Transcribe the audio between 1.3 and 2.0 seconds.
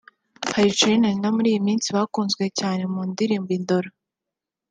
muri iyi minsi